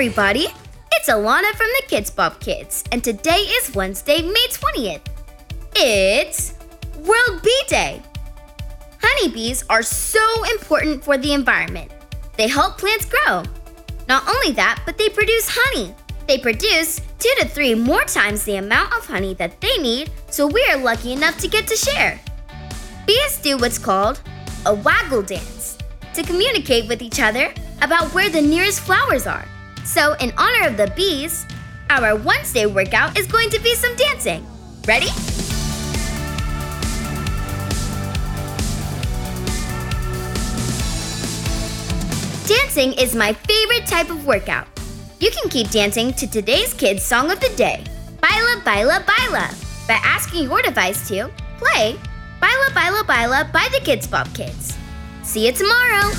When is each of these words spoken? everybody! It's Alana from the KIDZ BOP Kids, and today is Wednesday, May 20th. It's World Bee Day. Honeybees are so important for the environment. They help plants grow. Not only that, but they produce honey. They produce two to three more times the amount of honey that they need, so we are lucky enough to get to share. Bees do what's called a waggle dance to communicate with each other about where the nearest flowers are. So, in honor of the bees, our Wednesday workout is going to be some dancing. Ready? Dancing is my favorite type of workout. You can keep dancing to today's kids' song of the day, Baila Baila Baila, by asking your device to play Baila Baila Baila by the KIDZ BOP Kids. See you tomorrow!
everybody! 0.00 0.46
It's 0.92 1.10
Alana 1.10 1.50
from 1.50 1.66
the 1.76 1.82
KIDZ 1.86 2.16
BOP 2.16 2.40
Kids, 2.40 2.84
and 2.90 3.04
today 3.04 3.40
is 3.40 3.74
Wednesday, 3.74 4.22
May 4.22 4.46
20th. 4.48 5.02
It's 5.76 6.54
World 7.00 7.42
Bee 7.42 7.62
Day. 7.68 8.00
Honeybees 9.02 9.62
are 9.68 9.82
so 9.82 10.24
important 10.52 11.04
for 11.04 11.18
the 11.18 11.34
environment. 11.34 11.90
They 12.38 12.48
help 12.48 12.78
plants 12.78 13.04
grow. 13.04 13.42
Not 14.08 14.26
only 14.26 14.52
that, 14.52 14.80
but 14.86 14.96
they 14.96 15.10
produce 15.10 15.50
honey. 15.50 15.94
They 16.26 16.38
produce 16.38 17.02
two 17.18 17.34
to 17.40 17.46
three 17.46 17.74
more 17.74 18.04
times 18.04 18.44
the 18.44 18.56
amount 18.56 18.94
of 18.94 19.04
honey 19.04 19.34
that 19.34 19.60
they 19.60 19.76
need, 19.82 20.10
so 20.30 20.46
we 20.46 20.66
are 20.72 20.78
lucky 20.78 21.12
enough 21.12 21.36
to 21.40 21.46
get 21.46 21.66
to 21.66 21.76
share. 21.76 22.18
Bees 23.06 23.36
do 23.42 23.58
what's 23.58 23.76
called 23.76 24.22
a 24.64 24.72
waggle 24.72 25.20
dance 25.20 25.76
to 26.14 26.22
communicate 26.22 26.88
with 26.88 27.02
each 27.02 27.20
other 27.20 27.52
about 27.82 28.14
where 28.14 28.30
the 28.30 28.40
nearest 28.40 28.80
flowers 28.80 29.26
are. 29.26 29.46
So, 29.84 30.14
in 30.20 30.32
honor 30.36 30.68
of 30.68 30.76
the 30.76 30.92
bees, 30.96 31.46
our 31.90 32.14
Wednesday 32.16 32.66
workout 32.66 33.18
is 33.18 33.26
going 33.26 33.50
to 33.50 33.58
be 33.60 33.74
some 33.74 33.94
dancing. 33.96 34.46
Ready? 34.86 35.08
Dancing 42.46 42.92
is 42.94 43.14
my 43.14 43.32
favorite 43.32 43.86
type 43.86 44.10
of 44.10 44.26
workout. 44.26 44.66
You 45.20 45.30
can 45.30 45.50
keep 45.50 45.70
dancing 45.70 46.12
to 46.14 46.26
today's 46.26 46.72
kids' 46.74 47.04
song 47.04 47.30
of 47.30 47.40
the 47.40 47.50
day, 47.50 47.84
Baila 48.20 48.62
Baila 48.64 49.04
Baila, 49.06 49.54
by 49.86 50.00
asking 50.02 50.44
your 50.44 50.62
device 50.62 51.06
to 51.08 51.30
play 51.58 51.98
Baila 52.40 52.74
Baila 52.74 53.04
Baila 53.04 53.50
by 53.52 53.68
the 53.72 53.78
KIDZ 53.84 54.10
BOP 54.10 54.32
Kids. 54.34 54.76
See 55.22 55.46
you 55.46 55.52
tomorrow! 55.52 56.10